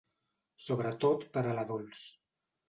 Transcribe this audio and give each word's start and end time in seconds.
Sobretot 0.67 1.27
per 1.37 1.45
a 1.51 1.53
la 1.61 1.67
Dols. 1.73 2.03